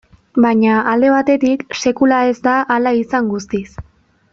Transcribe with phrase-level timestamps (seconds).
[0.45, 3.67] Baina alde batetik, sekula ez da hala izan guztiz.